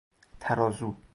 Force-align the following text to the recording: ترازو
ترازو 0.39 0.95